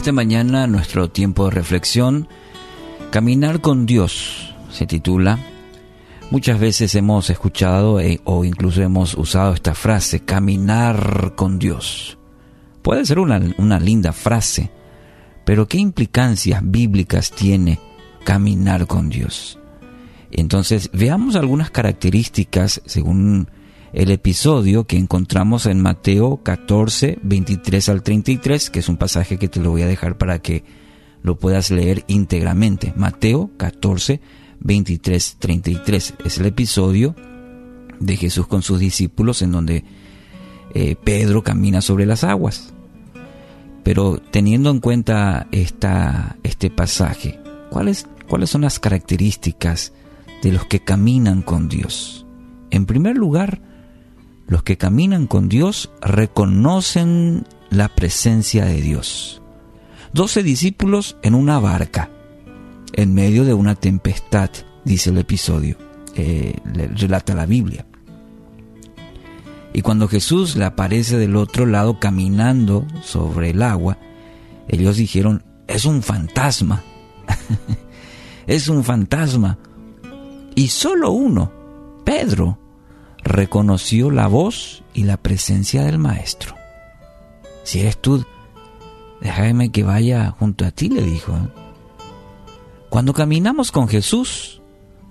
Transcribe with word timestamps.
esta 0.00 0.12
mañana 0.12 0.66
nuestro 0.66 1.10
tiempo 1.10 1.44
de 1.44 1.50
reflexión, 1.50 2.26
Caminar 3.10 3.60
con 3.60 3.84
Dios, 3.84 4.54
se 4.70 4.86
titula. 4.86 5.38
Muchas 6.30 6.58
veces 6.58 6.94
hemos 6.94 7.28
escuchado 7.28 8.00
eh, 8.00 8.18
o 8.24 8.46
incluso 8.46 8.80
hemos 8.80 9.12
usado 9.12 9.52
esta 9.52 9.74
frase, 9.74 10.20
caminar 10.20 11.34
con 11.36 11.58
Dios. 11.58 12.16
Puede 12.80 13.04
ser 13.04 13.18
una, 13.18 13.42
una 13.58 13.78
linda 13.78 14.14
frase, 14.14 14.70
pero 15.44 15.68
¿qué 15.68 15.76
implicancias 15.76 16.62
bíblicas 16.64 17.30
tiene 17.30 17.78
caminar 18.24 18.86
con 18.86 19.10
Dios? 19.10 19.58
Entonces, 20.30 20.88
veamos 20.94 21.36
algunas 21.36 21.70
características 21.70 22.80
según 22.86 23.50
el 23.92 24.10
episodio 24.10 24.84
que 24.84 24.96
encontramos 24.96 25.66
en 25.66 25.80
Mateo 25.80 26.42
14, 26.42 27.18
23 27.22 27.88
al 27.88 28.02
33, 28.02 28.70
que 28.70 28.78
es 28.78 28.88
un 28.88 28.96
pasaje 28.96 29.38
que 29.38 29.48
te 29.48 29.60
lo 29.60 29.70
voy 29.70 29.82
a 29.82 29.88
dejar 29.88 30.16
para 30.16 30.40
que 30.40 30.64
lo 31.22 31.38
puedas 31.38 31.70
leer 31.70 32.04
íntegramente. 32.06 32.92
Mateo 32.96 33.50
14, 33.56 34.20
23, 34.60 35.36
33. 35.38 36.14
Es 36.24 36.38
el 36.38 36.46
episodio 36.46 37.16
de 37.98 38.16
Jesús 38.16 38.46
con 38.46 38.62
sus 38.62 38.78
discípulos 38.78 39.42
en 39.42 39.52
donde 39.52 39.84
eh, 40.74 40.96
Pedro 41.02 41.42
camina 41.42 41.80
sobre 41.80 42.06
las 42.06 42.22
aguas. 42.22 42.72
Pero 43.82 44.18
teniendo 44.18 44.70
en 44.70 44.80
cuenta 44.80 45.48
esta, 45.50 46.36
este 46.44 46.70
pasaje, 46.70 47.40
¿cuáles, 47.70 48.06
¿cuáles 48.28 48.50
son 48.50 48.60
las 48.62 48.78
características 48.78 49.92
de 50.42 50.52
los 50.52 50.66
que 50.66 50.80
caminan 50.80 51.42
con 51.42 51.68
Dios? 51.68 52.26
En 52.70 52.86
primer 52.86 53.16
lugar, 53.16 53.62
los 54.50 54.64
que 54.64 54.76
caminan 54.76 55.28
con 55.28 55.48
Dios 55.48 55.92
reconocen 56.02 57.46
la 57.70 57.88
presencia 57.88 58.64
de 58.64 58.82
Dios. 58.82 59.40
Doce 60.12 60.42
discípulos 60.42 61.16
en 61.22 61.36
una 61.36 61.60
barca, 61.60 62.10
en 62.92 63.14
medio 63.14 63.44
de 63.44 63.54
una 63.54 63.76
tempestad, 63.76 64.50
dice 64.84 65.10
el 65.10 65.18
episodio, 65.18 65.76
eh, 66.16 66.56
relata 66.64 67.32
la 67.32 67.46
Biblia. 67.46 67.86
Y 69.72 69.82
cuando 69.82 70.08
Jesús 70.08 70.56
le 70.56 70.64
aparece 70.64 71.16
del 71.16 71.36
otro 71.36 71.64
lado 71.64 72.00
caminando 72.00 72.88
sobre 73.02 73.50
el 73.50 73.62
agua, 73.62 73.98
ellos 74.66 74.96
dijeron, 74.96 75.44
es 75.68 75.84
un 75.84 76.02
fantasma, 76.02 76.82
es 78.48 78.66
un 78.66 78.82
fantasma. 78.82 79.58
Y 80.56 80.66
solo 80.66 81.12
uno, 81.12 81.52
Pedro, 82.04 82.59
reconoció 83.30 84.10
la 84.10 84.26
voz 84.26 84.82
y 84.92 85.04
la 85.04 85.16
presencia 85.16 85.84
del 85.84 85.98
Maestro. 85.98 86.56
Si 87.62 87.78
eres 87.78 87.96
tú, 87.96 88.24
déjame 89.20 89.70
que 89.70 89.84
vaya 89.84 90.34
junto 90.38 90.64
a 90.64 90.72
ti, 90.72 90.88
le 90.88 91.02
dijo. 91.02 91.32
¿eh? 91.32 91.48
Cuando 92.88 93.14
caminamos 93.14 93.70
con 93.70 93.88
Jesús, 93.88 94.60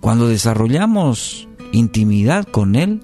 cuando 0.00 0.28
desarrollamos 0.28 1.46
intimidad 1.72 2.46
con 2.46 2.74
Él, 2.74 3.02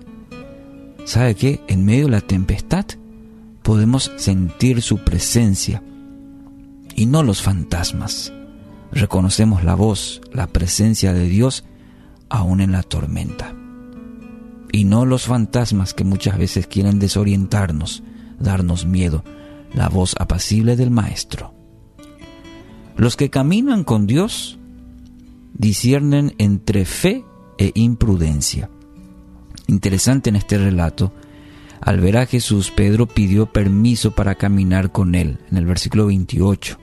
¿sabe 1.04 1.34
qué? 1.34 1.60
En 1.68 1.84
medio 1.84 2.06
de 2.06 2.12
la 2.12 2.20
tempestad 2.22 2.86
podemos 3.62 4.10
sentir 4.16 4.80
su 4.80 5.04
presencia 5.04 5.82
y 6.96 7.04
no 7.04 7.22
los 7.22 7.42
fantasmas. 7.42 8.32
Reconocemos 8.92 9.62
la 9.62 9.74
voz, 9.74 10.22
la 10.32 10.46
presencia 10.46 11.12
de 11.12 11.26
Dios 11.26 11.64
aún 12.30 12.62
en 12.62 12.72
la 12.72 12.82
tormenta 12.82 13.54
y 14.72 14.84
no 14.84 15.04
los 15.04 15.26
fantasmas 15.26 15.92
que 15.92 16.02
muchas 16.02 16.38
veces 16.38 16.66
quieren 16.66 16.98
desorientarnos, 16.98 18.02
darnos 18.40 18.86
miedo, 18.86 19.22
la 19.74 19.88
voz 19.88 20.14
apacible 20.18 20.74
del 20.76 20.90
Maestro. 20.90 21.54
Los 22.96 23.16
que 23.16 23.30
caminan 23.30 23.84
con 23.84 24.06
Dios 24.06 24.58
disciernen 25.52 26.34
entre 26.38 26.86
fe 26.86 27.24
e 27.58 27.70
imprudencia. 27.74 28.70
Interesante 29.66 30.30
en 30.30 30.36
este 30.36 30.58
relato, 30.58 31.12
al 31.80 32.00
ver 32.00 32.16
a 32.16 32.26
Jesús, 32.26 32.70
Pedro 32.74 33.06
pidió 33.06 33.46
permiso 33.46 34.12
para 34.12 34.36
caminar 34.36 34.90
con 34.90 35.14
él, 35.14 35.38
en 35.50 35.58
el 35.58 35.66
versículo 35.66 36.06
28. 36.06 36.78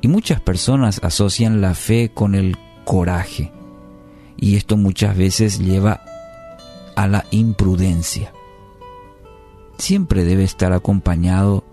Y 0.00 0.08
muchas 0.08 0.40
personas 0.40 1.00
asocian 1.02 1.60
la 1.60 1.74
fe 1.74 2.10
con 2.12 2.34
el 2.34 2.56
coraje, 2.84 3.52
y 4.36 4.56
esto 4.56 4.76
muchas 4.76 5.16
veces 5.16 5.58
lleva 5.58 6.02
a 6.96 7.06
la 7.06 7.24
imprudencia. 7.30 8.32
Siempre 9.78 10.24
debe 10.24 10.44
estar 10.44 10.72
acompañado 10.72 11.64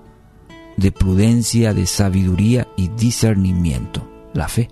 de 0.77 0.91
prudencia, 0.91 1.73
de 1.73 1.85
sabiduría 1.85 2.67
y 2.75 2.87
discernimiento, 2.89 4.07
la 4.33 4.47
fe. 4.47 4.69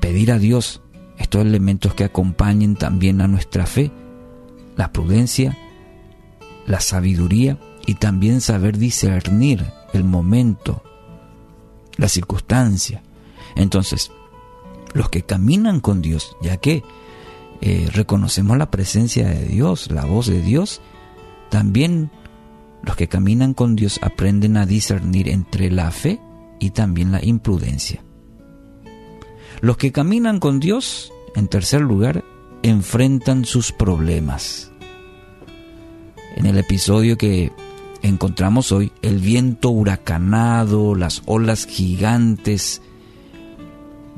Pedir 0.00 0.32
a 0.32 0.38
Dios 0.38 0.82
estos 1.16 1.42
elementos 1.42 1.94
que 1.94 2.04
acompañen 2.04 2.76
también 2.76 3.20
a 3.20 3.28
nuestra 3.28 3.66
fe, 3.66 3.90
la 4.76 4.92
prudencia, 4.92 5.56
la 6.66 6.80
sabiduría 6.80 7.58
y 7.86 7.94
también 7.94 8.40
saber 8.40 8.76
discernir 8.76 9.64
el 9.92 10.04
momento, 10.04 10.82
la 11.96 12.08
circunstancia. 12.08 13.02
Entonces, 13.56 14.12
los 14.92 15.08
que 15.08 15.22
caminan 15.22 15.80
con 15.80 16.02
Dios, 16.02 16.36
ya 16.42 16.58
que 16.58 16.84
eh, 17.60 17.88
reconocemos 17.92 18.56
la 18.56 18.70
presencia 18.70 19.28
de 19.28 19.44
Dios, 19.44 19.90
la 19.90 20.04
voz 20.04 20.26
de 20.26 20.40
Dios, 20.40 20.80
también 21.50 22.10
los 22.82 22.96
que 22.96 23.08
caminan 23.08 23.54
con 23.54 23.74
Dios 23.76 23.98
aprenden 24.02 24.56
a 24.56 24.66
discernir 24.66 25.28
entre 25.28 25.70
la 25.70 25.90
fe 25.90 26.20
y 26.60 26.70
también 26.70 27.12
la 27.12 27.24
imprudencia. 27.24 28.04
Los 29.60 29.76
que 29.76 29.90
caminan 29.90 30.38
con 30.38 30.60
Dios, 30.60 31.12
en 31.34 31.48
tercer 31.48 31.80
lugar, 31.80 32.24
enfrentan 32.62 33.44
sus 33.44 33.72
problemas. 33.72 34.70
En 36.36 36.46
el 36.46 36.58
episodio 36.58 37.18
que 37.18 37.50
encontramos 38.02 38.70
hoy, 38.70 38.92
el 39.02 39.18
viento 39.18 39.70
huracanado, 39.70 40.94
las 40.94 41.22
olas 41.26 41.66
gigantes, 41.66 42.82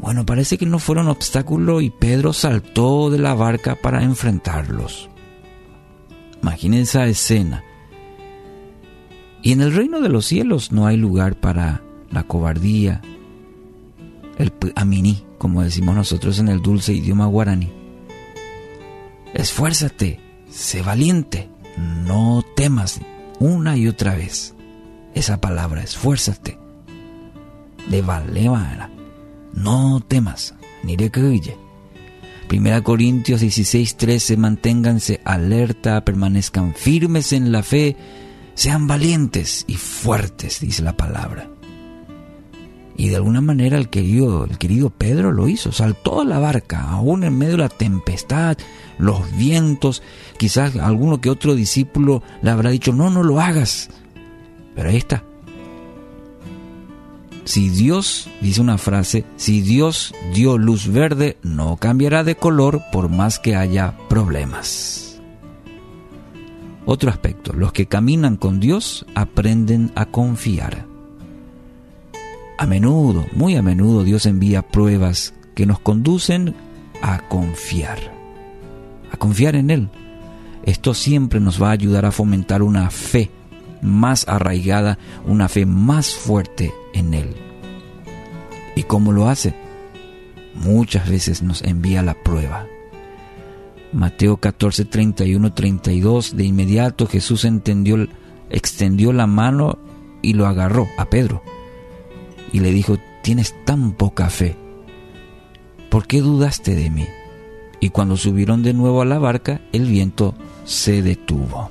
bueno, 0.00 0.25
parece 0.25 0.56
que 0.56 0.64
no 0.64 0.79
fueron 0.79 1.08
obstáculo 1.08 1.82
y 1.82 1.91
Pedro 1.91 2.32
saltó 2.32 3.11
de 3.11 3.19
la 3.19 3.35
barca 3.35 3.75
para 3.75 4.02
enfrentarlos. 4.02 5.11
Imaginen 6.43 6.81
esa 6.81 7.06
escena. 7.06 7.62
Y 9.43 9.52
en 9.52 9.61
el 9.61 9.75
reino 9.75 10.00
de 10.00 10.08
los 10.08 10.25
cielos 10.25 10.73
no 10.73 10.87
hay 10.87 10.97
lugar 10.97 11.38
para 11.38 11.82
la 12.11 12.23
cobardía, 12.23 13.02
el 14.38 14.52
amini, 14.75 15.25
como 15.38 15.62
decimos 15.62 15.94
nosotros 15.94 16.38
en 16.38 16.49
el 16.49 16.62
dulce 16.62 16.94
idioma 16.94 17.26
guaraní. 17.26 17.70
Esfuérzate, 19.35 20.19
sé 20.49 20.81
valiente, 20.81 21.50
no 22.06 22.43
temas 22.56 23.00
una 23.38 23.76
y 23.76 23.87
otra 23.87 24.14
vez. 24.14 24.55
Esa 25.14 25.41
palabra, 25.41 25.82
esfuérzate. 25.82 26.58
De 27.88 28.03
no 29.55 30.00
temas, 30.06 30.55
ni 30.82 30.97
que 30.97 31.56
Primera 32.49 32.82
Corintios 32.82 33.41
16, 33.43 33.97
13, 33.97 34.37
manténganse 34.37 35.20
alerta, 35.25 36.05
permanezcan 36.05 36.75
firmes 36.75 37.32
en 37.32 37.52
la 37.52 37.62
fe, 37.62 37.97
sean 38.55 38.88
valientes 38.88 39.64
y 39.69 39.75
fuertes, 39.75 40.58
dice 40.61 40.82
la 40.82 40.97
palabra. 40.97 41.49
Y 42.97 43.08
de 43.08 43.17
alguna 43.17 43.41
manera 43.41 43.79
el 43.79 43.88
querido, 43.88 44.44
el 44.44 44.58
querido 44.58 44.91
Pedro 44.91 45.31
lo 45.31 45.49
hizo, 45.49 45.70
saltó 45.70 46.20
a 46.20 46.25
la 46.25 46.38
barca, 46.38 46.82
aún 46.91 47.23
en 47.23 47.38
medio 47.38 47.53
de 47.53 47.62
la 47.62 47.69
tempestad, 47.69 48.58
los 48.99 49.35
vientos, 49.37 50.03
quizás 50.37 50.76
alguno 50.76 51.20
que 51.20 51.31
otro 51.31 51.55
discípulo 51.55 52.23
le 52.43 52.50
habrá 52.50 52.70
dicho, 52.70 52.93
no, 52.93 53.11
no 53.11 53.23
lo 53.23 53.41
hagas. 53.41 53.91
Pero 54.75 54.91
ahí 54.91 54.96
está, 54.96 55.25
si 57.45 57.69
Dios, 57.69 58.29
dice 58.41 58.61
una 58.61 58.79
frase, 58.79 59.25
si 59.37 59.61
Dios 59.61 60.15
dio 60.35 60.59
luz 60.59 60.89
verde, 60.89 61.37
no 61.43 61.77
cambiará 61.77 62.25
de 62.25 62.37
color 62.37 62.83
por 62.93 63.09
más 63.09 63.39
que 63.39 63.57
haya 63.57 63.97
problemas. 64.09 65.21
Otro 66.87 67.11
aspecto, 67.11 67.53
los 67.53 67.73
que 67.73 67.87
caminan 67.87 68.37
con 68.37 68.61
Dios 68.61 69.07
aprenden 69.15 69.93
a 69.95 70.07
confiar. 70.07 70.87
A 72.59 72.67
menudo, 72.67 73.27
muy 73.33 73.57
a 73.57 73.63
menudo 73.63 74.05
Dios 74.05 74.27
envía 74.27 74.63
pruebas 74.63 75.35
que 75.55 75.67
nos 75.67 75.81
conducen 75.81 76.55
a 77.03 77.29
confiar, 77.29 77.99
a 79.13 79.17
confiar 79.17 79.57
en 79.57 79.71
Él. 79.71 79.89
Esto 80.65 80.93
siempre 80.93 81.41
nos 81.41 81.63
va 81.63 81.69
a 81.69 81.73
ayudar 81.73 82.05
a 82.05 82.13
fomentar 82.13 82.63
una 82.63 82.91
fe 82.91 83.31
más 83.82 84.27
arraigada, 84.29 84.99
una 85.27 85.49
fe 85.49 85.67
más 85.67 86.15
fuerte 86.15 86.73
en 86.93 87.15
Él. 87.15 87.35
¿Y 88.77 88.85
cómo 88.85 89.12
lo 89.12 89.29
hace? 89.29 89.55
Muchas 90.55 91.09
veces 91.09 91.43
nos 91.43 91.62
envía 91.62 92.03
la 92.03 92.15
prueba. 92.15 92.67
Mateo 93.93 94.37
14, 94.37 94.85
31, 94.85 95.53
32, 95.53 96.37
de 96.37 96.44
inmediato 96.44 97.06
Jesús 97.06 97.44
entendió, 97.44 98.06
extendió 98.49 99.12
la 99.12 99.27
mano 99.27 99.79
y 100.23 100.35
lo 100.35 100.47
agarró 100.47 100.87
a 100.97 101.06
Pedro 101.06 101.43
y 102.53 102.61
le 102.61 102.71
dijo, 102.71 102.99
tienes 103.23 103.55
tan 103.65 103.93
poca 103.93 104.29
fe, 104.29 104.56
¿por 105.88 106.06
qué 106.06 106.21
dudaste 106.21 106.75
de 106.75 106.91
mí? 106.91 107.06
Y 107.81 107.91
cuando 107.91 108.17
subieron 108.17 108.62
de 108.62 108.75
nuevo 108.75 109.03
a 109.03 109.06
la 109.06 109.19
barca, 109.19 109.61
el 109.73 109.87
viento 109.87 110.35
se 110.65 111.03
detuvo. 111.03 111.71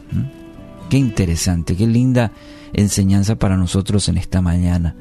Qué 0.89 0.97
interesante, 0.97 1.75
qué 1.75 1.85
linda 1.85 2.31
enseñanza 2.73 3.35
para 3.35 3.57
nosotros 3.57 4.09
en 4.09 4.17
esta 4.17 4.41
mañana. 4.41 4.95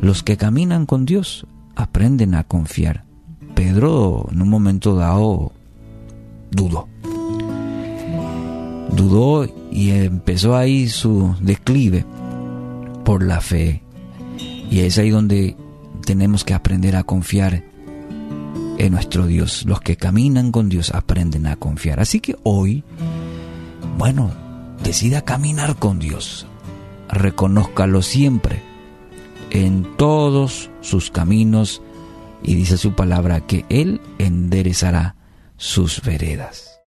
Los 0.00 0.22
que 0.22 0.38
caminan 0.38 0.86
con 0.86 1.04
Dios 1.04 1.46
aprenden 1.76 2.34
a 2.34 2.44
confiar. 2.44 3.04
Pedro 3.54 4.26
en 4.32 4.40
un 4.40 4.48
momento 4.48 4.94
dado 4.94 5.52
dudó. 6.50 6.88
Dudó 8.96 9.46
y 9.70 9.90
empezó 9.90 10.56
ahí 10.56 10.88
su 10.88 11.34
declive 11.40 12.04
por 13.04 13.22
la 13.22 13.40
fe. 13.40 13.82
Y 14.70 14.80
es 14.80 14.96
ahí 14.96 15.10
donde 15.10 15.56
tenemos 16.06 16.44
que 16.44 16.54
aprender 16.54 16.96
a 16.96 17.04
confiar 17.04 17.64
en 18.78 18.92
nuestro 18.92 19.26
Dios. 19.26 19.64
Los 19.66 19.80
que 19.82 19.96
caminan 19.96 20.52
con 20.52 20.70
Dios 20.70 20.90
aprenden 20.94 21.46
a 21.46 21.56
confiar. 21.56 22.00
Así 22.00 22.20
que 22.20 22.36
hoy, 22.42 22.82
bueno, 23.98 24.41
decida 24.82 25.22
caminar 25.22 25.76
con 25.76 25.98
Dios. 25.98 26.46
Reconózcalo 27.08 28.02
siempre 28.02 28.62
en 29.50 29.96
todos 29.96 30.70
sus 30.80 31.10
caminos 31.10 31.82
y 32.42 32.54
dice 32.54 32.78
su 32.78 32.94
palabra 32.94 33.46
que 33.46 33.64
Él 33.68 34.00
enderezará 34.18 35.16
sus 35.56 36.02
veredas. 36.02 36.71